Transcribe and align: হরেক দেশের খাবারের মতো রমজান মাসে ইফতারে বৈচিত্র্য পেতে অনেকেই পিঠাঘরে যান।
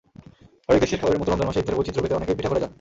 হরেক 0.65 0.81
দেশের 0.83 0.99
খাবারের 1.01 1.19
মতো 1.21 1.29
রমজান 1.29 1.47
মাসে 1.49 1.61
ইফতারে 1.61 1.77
বৈচিত্র্য 1.77 2.03
পেতে 2.03 2.17
অনেকেই 2.17 2.37
পিঠাঘরে 2.39 2.61
যান। 2.61 2.69